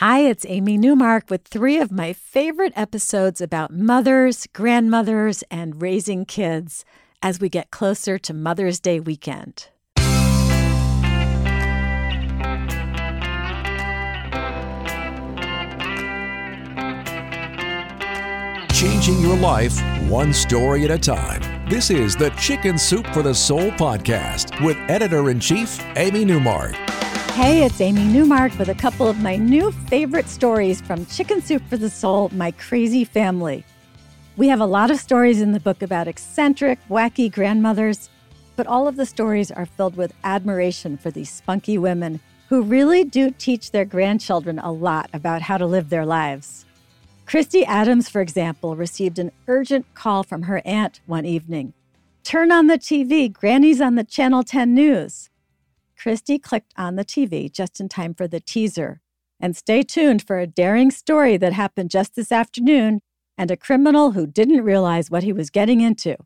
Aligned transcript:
Hi, 0.00 0.20
it's 0.20 0.46
Amy 0.48 0.78
Newmark 0.78 1.28
with 1.28 1.44
three 1.44 1.76
of 1.76 1.92
my 1.92 2.14
favorite 2.14 2.72
episodes 2.74 3.42
about 3.42 3.70
mothers, 3.70 4.46
grandmothers, 4.54 5.44
and 5.50 5.82
raising 5.82 6.24
kids 6.24 6.86
as 7.22 7.38
we 7.38 7.50
get 7.50 7.70
closer 7.70 8.16
to 8.16 8.32
Mother's 8.32 8.80
Day 8.80 8.98
weekend. 8.98 9.68
Changing 18.72 19.20
your 19.20 19.36
life 19.36 19.78
one 20.08 20.32
story 20.32 20.86
at 20.86 20.90
a 20.90 20.98
time. 20.98 21.68
This 21.68 21.90
is 21.90 22.16
the 22.16 22.30
Chicken 22.40 22.78
Soup 22.78 23.06
for 23.08 23.22
the 23.22 23.34
Soul 23.34 23.70
podcast 23.72 24.64
with 24.64 24.78
editor 24.88 25.28
in 25.28 25.40
chief, 25.40 25.78
Amy 25.96 26.24
Newmark. 26.24 26.74
Hey, 27.34 27.62
it's 27.62 27.80
Amy 27.80 28.04
Newmark 28.04 28.58
with 28.58 28.68
a 28.68 28.74
couple 28.74 29.06
of 29.06 29.20
my 29.20 29.36
new 29.36 29.70
favorite 29.70 30.28
stories 30.28 30.80
from 30.80 31.06
Chicken 31.06 31.40
Soup 31.40 31.62
for 31.70 31.76
the 31.76 31.88
Soul, 31.88 32.28
My 32.34 32.50
Crazy 32.50 33.04
Family. 33.04 33.64
We 34.36 34.48
have 34.48 34.60
a 34.60 34.66
lot 34.66 34.90
of 34.90 34.98
stories 34.98 35.40
in 35.40 35.52
the 35.52 35.60
book 35.60 35.80
about 35.80 36.08
eccentric, 36.08 36.80
wacky 36.90 37.32
grandmothers, 37.32 38.10
but 38.56 38.66
all 38.66 38.88
of 38.88 38.96
the 38.96 39.06
stories 39.06 39.50
are 39.50 39.64
filled 39.64 39.96
with 39.96 40.12
admiration 40.24 40.98
for 40.98 41.10
these 41.10 41.30
spunky 41.30 41.78
women 41.78 42.20
who 42.48 42.62
really 42.62 43.04
do 43.04 43.30
teach 43.30 43.70
their 43.70 43.84
grandchildren 43.84 44.58
a 44.58 44.72
lot 44.72 45.08
about 45.12 45.40
how 45.40 45.56
to 45.56 45.66
live 45.66 45.88
their 45.88 46.04
lives. 46.04 46.66
Christy 47.26 47.64
Adams, 47.64 48.08
for 48.08 48.20
example, 48.20 48.76
received 48.76 49.18
an 49.18 49.30
urgent 49.46 49.86
call 49.94 50.24
from 50.24 50.42
her 50.42 50.60
aunt 50.64 51.00
one 51.06 51.24
evening. 51.24 51.74
Turn 52.24 52.50
on 52.50 52.66
the 52.66 52.78
TV, 52.78 53.32
Granny's 53.32 53.80
on 53.80 53.94
the 53.94 54.04
Channel 54.04 54.42
10 54.42 54.74
News. 54.74 55.30
Christy 56.00 56.38
clicked 56.38 56.72
on 56.78 56.96
the 56.96 57.04
TV 57.04 57.52
just 57.52 57.78
in 57.78 57.86
time 57.86 58.14
for 58.14 58.26
the 58.26 58.40
teaser. 58.40 59.02
And 59.38 59.54
stay 59.54 59.82
tuned 59.82 60.26
for 60.26 60.38
a 60.38 60.46
daring 60.46 60.90
story 60.90 61.36
that 61.36 61.52
happened 61.52 61.90
just 61.90 62.14
this 62.14 62.32
afternoon 62.32 63.02
and 63.36 63.50
a 63.50 63.56
criminal 63.56 64.12
who 64.12 64.26
didn't 64.26 64.64
realize 64.64 65.10
what 65.10 65.24
he 65.24 65.32
was 65.32 65.50
getting 65.50 65.82
into. 65.82 66.16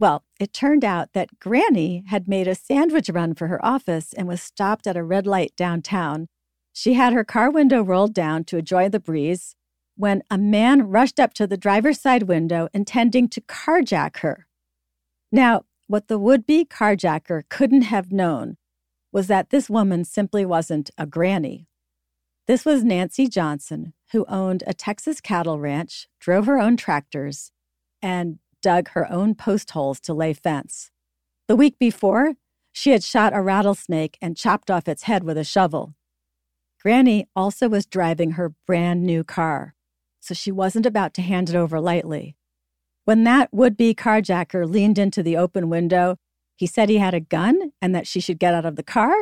Well, 0.00 0.24
it 0.40 0.52
turned 0.52 0.84
out 0.84 1.12
that 1.12 1.38
Granny 1.38 2.02
had 2.08 2.26
made 2.26 2.48
a 2.48 2.56
sandwich 2.56 3.08
run 3.08 3.34
for 3.34 3.46
her 3.46 3.64
office 3.64 4.12
and 4.12 4.26
was 4.26 4.42
stopped 4.42 4.88
at 4.88 4.96
a 4.96 5.04
red 5.04 5.24
light 5.24 5.52
downtown. 5.56 6.26
She 6.72 6.94
had 6.94 7.12
her 7.12 7.24
car 7.24 7.52
window 7.52 7.80
rolled 7.80 8.12
down 8.12 8.42
to 8.46 8.58
enjoy 8.58 8.88
the 8.88 8.98
breeze 8.98 9.54
when 9.96 10.24
a 10.32 10.38
man 10.38 10.88
rushed 10.88 11.20
up 11.20 11.32
to 11.34 11.46
the 11.46 11.56
driver's 11.56 12.00
side 12.00 12.24
window 12.24 12.68
intending 12.74 13.28
to 13.28 13.40
carjack 13.40 14.16
her. 14.18 14.48
Now, 15.30 15.62
what 15.86 16.08
the 16.08 16.18
would 16.18 16.44
be 16.44 16.64
carjacker 16.64 17.42
couldn't 17.48 17.82
have 17.82 18.10
known 18.10 18.56
was 19.14 19.28
that 19.28 19.50
this 19.50 19.70
woman 19.70 20.04
simply 20.04 20.44
wasn't 20.44 20.90
a 20.98 21.06
granny. 21.06 21.68
This 22.48 22.64
was 22.64 22.82
Nancy 22.82 23.28
Johnson, 23.28 23.94
who 24.10 24.26
owned 24.28 24.64
a 24.66 24.74
Texas 24.74 25.20
cattle 25.20 25.60
ranch, 25.60 26.08
drove 26.18 26.46
her 26.46 26.58
own 26.58 26.76
tractors, 26.76 27.52
and 28.02 28.40
dug 28.60 28.88
her 28.90 29.10
own 29.10 29.36
post 29.36 29.70
holes 29.70 30.00
to 30.00 30.12
lay 30.12 30.32
fence. 30.32 30.90
The 31.46 31.54
week 31.54 31.78
before, 31.78 32.34
she 32.72 32.90
had 32.90 33.04
shot 33.04 33.32
a 33.32 33.40
rattlesnake 33.40 34.18
and 34.20 34.36
chopped 34.36 34.68
off 34.68 34.88
its 34.88 35.04
head 35.04 35.22
with 35.22 35.38
a 35.38 35.44
shovel. 35.44 35.94
Granny 36.82 37.28
also 37.36 37.68
was 37.68 37.86
driving 37.86 38.32
her 38.32 38.52
brand 38.66 39.04
new 39.04 39.22
car, 39.22 39.76
so 40.18 40.34
she 40.34 40.50
wasn't 40.50 40.86
about 40.86 41.14
to 41.14 41.22
hand 41.22 41.48
it 41.48 41.56
over 41.56 41.80
lightly. 41.80 42.36
When 43.04 43.22
that 43.24 43.54
would 43.54 43.76
be 43.76 43.94
carjacker 43.94 44.68
leaned 44.68 44.98
into 44.98 45.22
the 45.22 45.36
open 45.36 45.70
window 45.70 46.16
he 46.56 46.66
said 46.66 46.88
he 46.88 46.98
had 46.98 47.14
a 47.14 47.20
gun 47.20 47.63
and 47.84 47.94
that 47.94 48.06
she 48.06 48.18
should 48.18 48.38
get 48.38 48.54
out 48.54 48.64
of 48.64 48.76
the 48.76 48.82
car. 48.82 49.12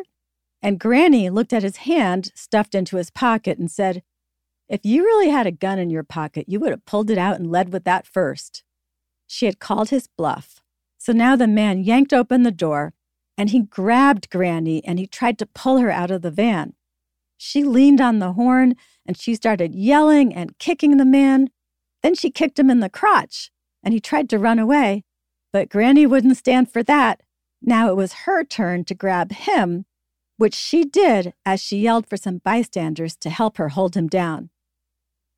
And 0.62 0.78
Granny 0.78 1.28
looked 1.28 1.52
at 1.52 1.64
his 1.64 1.78
hand 1.78 2.30
stuffed 2.36 2.76
into 2.76 2.96
his 2.96 3.10
pocket 3.10 3.58
and 3.58 3.68
said, 3.68 4.04
If 4.68 4.82
you 4.84 5.02
really 5.02 5.30
had 5.30 5.48
a 5.48 5.50
gun 5.50 5.80
in 5.80 5.90
your 5.90 6.04
pocket, 6.04 6.44
you 6.48 6.60
would 6.60 6.70
have 6.70 6.86
pulled 6.86 7.10
it 7.10 7.18
out 7.18 7.40
and 7.40 7.50
led 7.50 7.72
with 7.72 7.82
that 7.82 8.06
first. 8.06 8.62
She 9.26 9.46
had 9.46 9.58
called 9.58 9.90
his 9.90 10.06
bluff. 10.06 10.62
So 10.96 11.12
now 11.12 11.34
the 11.34 11.48
man 11.48 11.82
yanked 11.82 12.12
open 12.12 12.44
the 12.44 12.52
door 12.52 12.94
and 13.36 13.50
he 13.50 13.62
grabbed 13.62 14.30
Granny 14.30 14.84
and 14.84 15.00
he 15.00 15.08
tried 15.08 15.40
to 15.40 15.46
pull 15.46 15.78
her 15.78 15.90
out 15.90 16.12
of 16.12 16.22
the 16.22 16.30
van. 16.30 16.74
She 17.36 17.64
leaned 17.64 18.00
on 18.00 18.20
the 18.20 18.34
horn 18.34 18.76
and 19.04 19.16
she 19.16 19.34
started 19.34 19.74
yelling 19.74 20.32
and 20.32 20.56
kicking 20.60 20.98
the 20.98 21.04
man. 21.04 21.50
Then 22.04 22.14
she 22.14 22.30
kicked 22.30 22.60
him 22.60 22.70
in 22.70 22.78
the 22.78 22.88
crotch 22.88 23.50
and 23.82 23.92
he 23.92 23.98
tried 23.98 24.30
to 24.30 24.38
run 24.38 24.60
away. 24.60 25.02
But 25.52 25.68
Granny 25.68 26.06
wouldn't 26.06 26.36
stand 26.36 26.70
for 26.70 26.84
that. 26.84 27.22
Now 27.62 27.88
it 27.88 27.96
was 27.96 28.12
her 28.24 28.44
turn 28.44 28.84
to 28.84 28.94
grab 28.94 29.32
him, 29.32 29.86
which 30.36 30.54
she 30.54 30.84
did 30.84 31.32
as 31.46 31.62
she 31.62 31.78
yelled 31.78 32.08
for 32.08 32.16
some 32.16 32.38
bystanders 32.38 33.16
to 33.16 33.30
help 33.30 33.56
her 33.56 33.70
hold 33.70 33.96
him 33.96 34.08
down. 34.08 34.50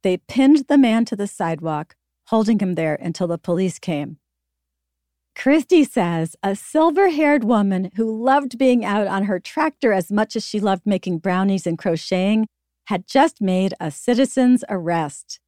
They 0.02 0.16
pinned 0.16 0.66
the 0.68 0.78
man 0.78 1.04
to 1.06 1.16
the 1.16 1.26
sidewalk, 1.26 1.96
holding 2.28 2.58
him 2.58 2.74
there 2.74 2.94
until 2.94 3.26
the 3.26 3.38
police 3.38 3.78
came. 3.78 4.18
Christy 5.36 5.84
says 5.84 6.36
a 6.42 6.54
silver 6.54 7.10
haired 7.10 7.44
woman 7.44 7.90
who 7.96 8.22
loved 8.24 8.56
being 8.56 8.84
out 8.84 9.06
on 9.06 9.24
her 9.24 9.40
tractor 9.40 9.92
as 9.92 10.10
much 10.12 10.36
as 10.36 10.46
she 10.46 10.60
loved 10.60 10.86
making 10.86 11.18
brownies 11.18 11.66
and 11.66 11.76
crocheting 11.76 12.46
had 12.86 13.06
just 13.06 13.40
made 13.40 13.74
a 13.80 13.90
citizen's 13.90 14.64
arrest. 14.68 15.40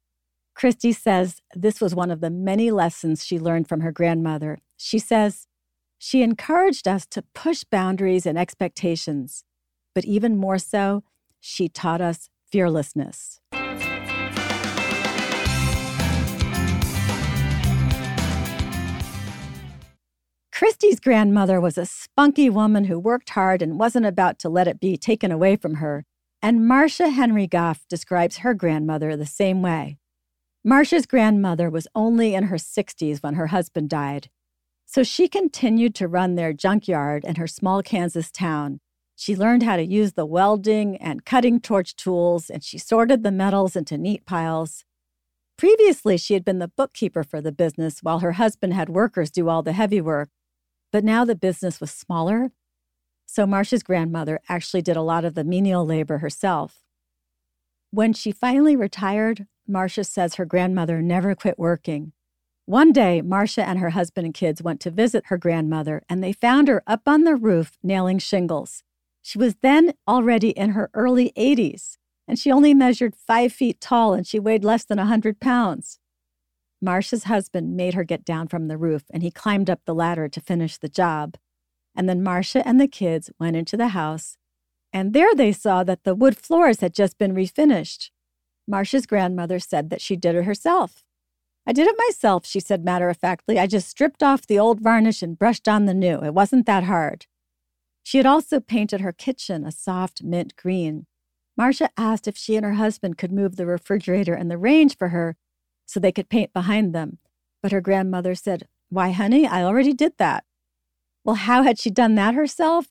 Christy 0.55 0.91
says 0.91 1.41
this 1.55 1.79
was 1.79 1.95
one 1.95 2.11
of 2.11 2.19
the 2.19 2.29
many 2.29 2.71
lessons 2.71 3.23
she 3.23 3.39
learned 3.39 3.69
from 3.69 3.81
her 3.81 3.91
grandmother. 3.91 4.59
She 4.75 4.99
says, 4.99 5.47
she 5.97 6.21
encouraged 6.21 6.87
us 6.87 7.05
to 7.07 7.23
push 7.33 7.63
boundaries 7.63 8.25
and 8.25 8.37
expectations, 8.37 9.43
but 9.95 10.05
even 10.05 10.37
more 10.37 10.57
so, 10.57 11.03
she 11.39 11.67
taught 11.67 12.01
us 12.01 12.29
fearlessness. 12.49 13.39
Christy's 20.51 20.99
grandmother 20.99 21.61
was 21.61 21.77
a 21.77 21.85
spunky 21.85 22.49
woman 22.49 22.85
who 22.85 22.97
worked 22.97 23.29
hard 23.29 23.61
and 23.61 23.79
wasn't 23.79 24.07
about 24.07 24.39
to 24.39 24.49
let 24.49 24.67
it 24.67 24.79
be 24.79 24.97
taken 24.97 25.31
away 25.31 25.55
from 25.55 25.75
her. 25.75 26.03
And 26.41 26.67
Marcia 26.67 27.09
Henry 27.09 27.45
Goff 27.45 27.87
describes 27.87 28.37
her 28.37 28.55
grandmother 28.55 29.15
the 29.15 29.27
same 29.27 29.61
way. 29.61 29.99
Marcia's 30.63 31.05
grandmother 31.05 31.69
was 31.69 31.87
only 31.93 32.33
in 32.33 32.45
her 32.45 32.55
60s 32.55 33.21
when 33.21 33.35
her 33.35 33.47
husband 33.47 33.89
died. 33.89 34.29
So 34.89 35.03
she 35.03 35.27
continued 35.27 35.93
to 35.95 36.07
run 36.07 36.35
their 36.35 36.53
junkyard 36.53 37.25
in 37.25 37.35
her 37.35 37.45
small 37.45 37.83
Kansas 37.83 38.31
town. 38.31 38.79
She 39.17 39.35
learned 39.35 39.63
how 39.63 39.75
to 39.75 39.83
use 39.83 40.13
the 40.13 40.25
welding 40.25 40.95
and 40.97 41.25
cutting 41.25 41.59
torch 41.59 41.93
tools, 41.95 42.49
and 42.49 42.63
she 42.63 42.77
sorted 42.77 43.21
the 43.21 43.31
metals 43.31 43.75
into 43.75 43.97
neat 43.97 44.25
piles. 44.25 44.85
Previously, 45.57 46.17
she 46.17 46.35
had 46.35 46.45
been 46.45 46.59
the 46.59 46.69
bookkeeper 46.69 47.23
for 47.23 47.41
the 47.41 47.51
business 47.51 48.01
while 48.01 48.19
her 48.19 48.33
husband 48.33 48.73
had 48.73 48.87
workers 48.87 49.29
do 49.29 49.49
all 49.49 49.61
the 49.61 49.73
heavy 49.73 49.99
work. 49.99 50.29
But 50.93 51.03
now 51.03 51.25
the 51.25 51.35
business 51.35 51.81
was 51.81 51.91
smaller. 51.91 52.51
So 53.25 53.45
Marcia's 53.45 53.83
grandmother 53.83 54.39
actually 54.47 54.83
did 54.83 54.95
a 54.95 55.01
lot 55.01 55.25
of 55.25 55.35
the 55.35 55.43
menial 55.43 55.85
labor 55.85 56.19
herself. 56.19 56.85
When 57.91 58.13
she 58.13 58.31
finally 58.31 58.77
retired, 58.77 59.47
Marcia 59.67 60.05
says 60.05 60.35
her 60.35 60.45
grandmother 60.45 61.01
never 61.01 61.35
quit 61.35 61.59
working. 61.59 62.13
One 62.67 62.91
day, 62.91 63.21
Marcia 63.21 63.63
and 63.63 63.79
her 63.79 63.91
husband 63.91 64.25
and 64.25 64.33
kids 64.33 64.61
went 64.61 64.81
to 64.81 64.91
visit 64.91 65.27
her 65.27 65.37
grandmother, 65.37 66.03
and 66.09 66.21
they 66.21 66.33
found 66.33 66.67
her 66.67 66.83
up 66.85 67.07
on 67.07 67.23
the 67.23 67.37
roof 67.37 67.77
nailing 67.81 68.19
shingles. 68.19 68.83
She 69.21 69.37
was 69.37 69.55
then 69.61 69.93
already 70.05 70.49
in 70.49 70.71
her 70.71 70.89
early 70.93 71.31
80s, 71.37 71.95
and 72.27 72.37
she 72.37 72.51
only 72.51 72.73
measured 72.73 73.15
five 73.15 73.53
feet 73.53 73.79
tall 73.79 74.13
and 74.13 74.27
she 74.27 74.37
weighed 74.37 74.65
less 74.65 74.83
than 74.83 74.99
a 74.99 75.03
100 75.03 75.39
pounds. 75.39 75.99
Marcia's 76.81 77.23
husband 77.23 77.77
made 77.77 77.93
her 77.93 78.03
get 78.03 78.25
down 78.25 78.49
from 78.49 78.67
the 78.67 78.77
roof, 78.77 79.03
and 79.13 79.23
he 79.23 79.31
climbed 79.31 79.69
up 79.69 79.79
the 79.85 79.95
ladder 79.95 80.27
to 80.27 80.41
finish 80.41 80.77
the 80.77 80.89
job. 80.89 81.37
And 81.95 82.09
then 82.09 82.21
Marcia 82.21 82.67
and 82.67 82.81
the 82.81 82.87
kids 82.89 83.31
went 83.39 83.55
into 83.55 83.77
the 83.77 83.89
house, 83.89 84.35
and 84.91 85.13
there 85.13 85.33
they 85.33 85.53
saw 85.53 85.85
that 85.85 86.03
the 86.03 86.15
wood 86.15 86.35
floors 86.35 86.81
had 86.81 86.93
just 86.93 87.17
been 87.17 87.33
refinished. 87.33 88.09
Marcia's 88.67 89.05
grandmother 89.05 89.57
said 89.57 89.89
that 89.89 90.01
she 90.01 90.17
did 90.17 90.35
it 90.35 90.43
herself. 90.43 91.05
I 91.69 91.73
did 91.73 91.85
it 91.85 91.95
myself, 92.07 92.45
she 92.45 92.61
said 92.61 92.85
matter 92.85 93.09
of 93.09 93.17
factly. 93.17 93.59
I 93.59 93.67
just 93.67 93.89
stripped 93.89 94.23
off 94.23 94.47
the 94.47 94.57
old 94.57 94.79
varnish 94.79 95.21
and 95.21 95.37
brushed 95.37 95.67
on 95.67 95.85
the 95.85 95.93
new. 95.93 96.23
It 96.23 96.33
wasn't 96.33 96.65
that 96.65 96.85
hard. 96.85 97.25
She 98.03 98.17
had 98.17 98.25
also 98.25 98.61
painted 98.61 99.01
her 99.01 99.11
kitchen 99.11 99.65
a 99.65 99.71
soft 99.73 100.23
mint 100.23 100.55
green. 100.55 101.07
Marcia 101.57 101.89
asked 101.97 102.25
if 102.25 102.37
she 102.37 102.55
and 102.55 102.65
her 102.65 102.75
husband 102.75 103.17
could 103.17 103.33
move 103.33 103.57
the 103.57 103.65
refrigerator 103.65 104.33
and 104.33 104.49
the 104.49 104.57
range 104.57 104.95
for 104.95 105.09
her 105.09 105.35
so 105.85 105.99
they 105.99 106.13
could 106.13 106.29
paint 106.29 106.53
behind 106.53 106.95
them. 106.95 107.17
But 107.61 107.73
her 107.73 107.81
grandmother 107.81 108.33
said, 108.33 108.69
Why, 108.89 109.11
honey, 109.11 109.45
I 109.45 109.63
already 109.63 109.91
did 109.91 110.13
that. 110.19 110.45
Well, 111.25 111.35
how 111.35 111.63
had 111.63 111.77
she 111.79 111.89
done 111.89 112.15
that 112.15 112.33
herself? 112.33 112.87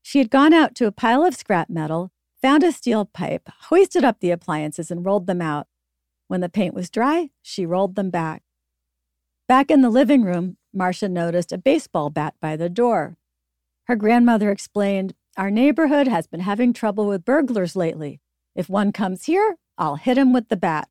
She 0.00 0.18
had 0.18 0.30
gone 0.30 0.52
out 0.52 0.76
to 0.76 0.86
a 0.86 0.92
pile 0.92 1.24
of 1.24 1.34
scrap 1.34 1.68
metal, 1.68 2.12
found 2.40 2.62
a 2.62 2.70
steel 2.70 3.04
pipe, 3.04 3.48
hoisted 3.62 4.04
up 4.04 4.20
the 4.20 4.30
appliances, 4.30 4.92
and 4.92 5.04
rolled 5.04 5.26
them 5.26 5.42
out. 5.42 5.66
When 6.32 6.40
the 6.40 6.48
paint 6.48 6.72
was 6.72 6.88
dry, 6.88 7.28
she 7.42 7.66
rolled 7.66 7.94
them 7.94 8.08
back. 8.08 8.42
Back 9.48 9.70
in 9.70 9.82
the 9.82 9.90
living 9.90 10.22
room, 10.22 10.56
Marcia 10.72 11.06
noticed 11.06 11.52
a 11.52 11.58
baseball 11.58 12.08
bat 12.08 12.32
by 12.40 12.56
the 12.56 12.70
door. 12.70 13.18
Her 13.84 13.96
grandmother 13.96 14.50
explained, 14.50 15.12
Our 15.36 15.50
neighborhood 15.50 16.08
has 16.08 16.26
been 16.26 16.40
having 16.40 16.72
trouble 16.72 17.06
with 17.06 17.26
burglars 17.26 17.76
lately. 17.76 18.22
If 18.54 18.70
one 18.70 18.92
comes 18.92 19.26
here, 19.26 19.56
I'll 19.76 19.96
hit 19.96 20.16
him 20.16 20.32
with 20.32 20.48
the 20.48 20.56
bat. 20.56 20.88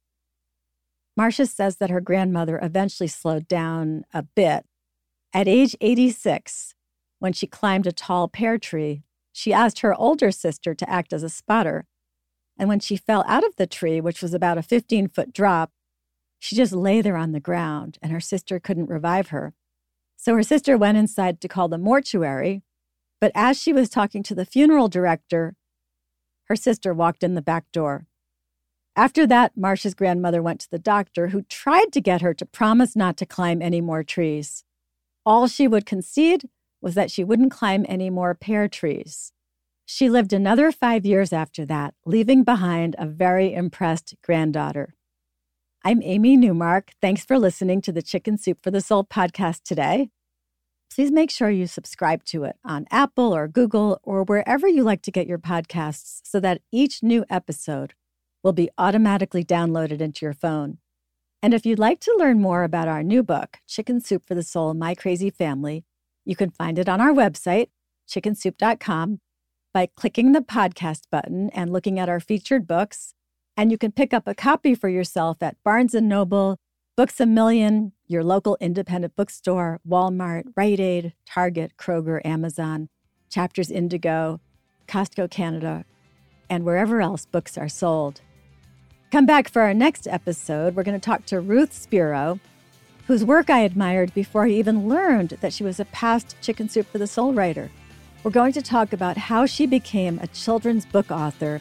Marcia 1.17 1.47
says 1.47 1.77
that 1.77 1.89
her 1.89 2.01
grandmother 2.01 2.59
eventually 2.61 3.07
slowed 3.07 3.47
down 3.47 4.03
a 4.13 4.21
bit. 4.21 4.67
At 5.33 5.47
age 5.47 5.75
86, 5.81 6.75
when 7.17 7.33
she 7.33 7.47
climbed 7.47 7.87
a 7.87 7.91
tall 7.91 8.27
pear 8.27 8.59
tree, 8.59 9.01
she 9.33 9.53
asked 9.53 9.79
her 9.79 9.99
older 9.99 10.29
sister 10.29 10.75
to 10.75 10.87
act 10.87 11.11
as 11.11 11.23
a 11.23 11.29
spotter. 11.29 11.87
And 12.61 12.69
when 12.69 12.79
she 12.79 12.95
fell 12.95 13.25
out 13.27 13.43
of 13.43 13.55
the 13.55 13.65
tree, 13.65 13.99
which 13.99 14.21
was 14.21 14.35
about 14.35 14.59
a 14.59 14.61
15 14.61 15.07
foot 15.07 15.33
drop, 15.33 15.71
she 16.37 16.55
just 16.55 16.73
lay 16.73 17.01
there 17.01 17.17
on 17.17 17.31
the 17.31 17.39
ground 17.39 17.97
and 18.03 18.11
her 18.11 18.19
sister 18.19 18.59
couldn't 18.59 18.85
revive 18.85 19.29
her. 19.29 19.55
So 20.15 20.35
her 20.35 20.43
sister 20.43 20.77
went 20.77 20.99
inside 20.99 21.41
to 21.41 21.47
call 21.47 21.69
the 21.69 21.79
mortuary. 21.79 22.61
But 23.19 23.31
as 23.33 23.59
she 23.59 23.73
was 23.73 23.89
talking 23.89 24.21
to 24.21 24.35
the 24.35 24.45
funeral 24.45 24.89
director, 24.89 25.55
her 26.49 26.55
sister 26.55 26.93
walked 26.93 27.23
in 27.23 27.33
the 27.33 27.41
back 27.41 27.65
door. 27.71 28.05
After 28.95 29.25
that, 29.25 29.57
Marcia's 29.57 29.95
grandmother 29.95 30.43
went 30.43 30.61
to 30.61 30.69
the 30.69 30.77
doctor, 30.77 31.29
who 31.29 31.41
tried 31.41 31.91
to 31.93 31.99
get 31.99 32.21
her 32.21 32.35
to 32.35 32.45
promise 32.45 32.95
not 32.95 33.17
to 33.17 33.25
climb 33.25 33.63
any 33.63 33.81
more 33.81 34.03
trees. 34.03 34.63
All 35.25 35.47
she 35.47 35.67
would 35.67 35.87
concede 35.87 36.47
was 36.79 36.93
that 36.93 37.09
she 37.09 37.23
wouldn't 37.23 37.51
climb 37.51 37.87
any 37.89 38.11
more 38.11 38.35
pear 38.35 38.67
trees. 38.67 39.33
She 39.93 40.09
lived 40.09 40.31
another 40.31 40.71
five 40.71 41.05
years 41.05 41.33
after 41.33 41.65
that, 41.65 41.95
leaving 42.05 42.45
behind 42.45 42.95
a 42.97 43.05
very 43.05 43.53
impressed 43.53 44.15
granddaughter. 44.23 44.95
I'm 45.83 46.01
Amy 46.01 46.37
Newmark. 46.37 46.91
Thanks 47.01 47.25
for 47.25 47.37
listening 47.37 47.81
to 47.81 47.91
the 47.91 48.01
Chicken 48.01 48.37
Soup 48.37 48.57
for 48.63 48.71
the 48.71 48.79
Soul 48.79 49.03
podcast 49.03 49.63
today. 49.63 50.09
Please 50.95 51.11
make 51.11 51.29
sure 51.29 51.49
you 51.49 51.67
subscribe 51.67 52.23
to 52.27 52.45
it 52.45 52.55
on 52.63 52.87
Apple 52.89 53.35
or 53.35 53.49
Google 53.49 53.99
or 54.01 54.23
wherever 54.23 54.65
you 54.65 54.83
like 54.83 55.01
to 55.01 55.11
get 55.11 55.27
your 55.27 55.37
podcasts 55.37 56.21
so 56.23 56.39
that 56.39 56.61
each 56.71 57.03
new 57.03 57.25
episode 57.29 57.93
will 58.43 58.53
be 58.53 58.69
automatically 58.77 59.43
downloaded 59.43 59.99
into 59.99 60.25
your 60.25 60.33
phone. 60.33 60.77
And 61.43 61.53
if 61.53 61.65
you'd 61.65 61.79
like 61.79 61.99
to 61.99 62.15
learn 62.17 62.39
more 62.39 62.63
about 62.63 62.87
our 62.87 63.03
new 63.03 63.23
book, 63.23 63.57
Chicken 63.67 63.99
Soup 63.99 64.25
for 64.25 64.35
the 64.35 64.43
Soul 64.43 64.73
My 64.73 64.95
Crazy 64.95 65.29
Family, 65.29 65.83
you 66.23 66.37
can 66.37 66.49
find 66.49 66.79
it 66.79 66.87
on 66.87 67.01
our 67.01 67.11
website, 67.11 67.67
chickensoup.com, 68.09 69.19
by 69.73 69.87
clicking 69.95 70.31
the 70.31 70.41
podcast 70.41 71.03
button 71.11 71.49
and 71.51 71.71
looking 71.71 71.99
at 71.99 72.09
our 72.09 72.19
featured 72.19 72.67
books. 72.67 73.13
And 73.55 73.71
you 73.71 73.77
can 73.77 73.91
pick 73.91 74.13
up 74.13 74.27
a 74.27 74.35
copy 74.35 74.75
for 74.75 74.89
yourself 74.89 75.41
at 75.41 75.57
Barnes 75.63 75.93
& 75.93 76.01
Noble, 76.01 76.57
Books 76.97 77.19
A 77.19 77.25
Million, 77.25 77.93
your 78.07 78.23
local 78.23 78.57
independent 78.59 79.15
bookstore, 79.15 79.79
Walmart, 79.87 80.43
Rite 80.55 80.79
Aid, 80.79 81.13
Target, 81.25 81.73
Kroger, 81.77 82.19
Amazon, 82.25 82.89
Chapters 83.29 83.71
Indigo, 83.71 84.41
Costco 84.87 85.29
Canada, 85.31 85.85
and 86.49 86.65
wherever 86.65 87.01
else 87.01 87.25
books 87.25 87.57
are 87.57 87.69
sold. 87.69 88.21
Come 89.11 89.25
back 89.25 89.49
for 89.49 89.61
our 89.61 89.73
next 89.73 90.07
episode. 90.07 90.75
We're 90.75 90.83
going 90.83 90.99
to 90.99 91.05
talk 91.05 91.25
to 91.27 91.39
Ruth 91.39 91.73
Spiro, 91.73 92.39
whose 93.07 93.25
work 93.25 93.49
I 93.49 93.59
admired 93.59 94.13
before 94.13 94.45
I 94.45 94.49
even 94.49 94.87
learned 94.87 95.37
that 95.41 95.53
she 95.53 95.63
was 95.63 95.79
a 95.79 95.85
past 95.85 96.35
Chicken 96.41 96.69
Soup 96.69 96.85
for 96.89 96.97
the 96.97 97.07
Soul 97.07 97.33
writer. 97.33 97.71
We're 98.23 98.29
going 98.31 98.53
to 98.53 98.61
talk 98.61 98.93
about 98.93 99.17
how 99.17 99.47
she 99.47 99.65
became 99.65 100.19
a 100.19 100.27
children's 100.27 100.85
book 100.85 101.09
author 101.09 101.59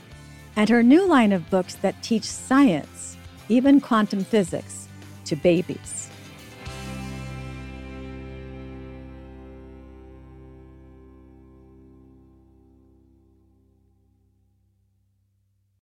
and 0.56 0.68
her 0.68 0.82
new 0.82 1.06
line 1.06 1.32
of 1.32 1.48
books 1.48 1.76
that 1.76 2.02
teach 2.02 2.24
science, 2.24 3.16
even 3.48 3.80
quantum 3.80 4.24
physics, 4.24 4.86
to 5.24 5.36
babies. 5.36 5.99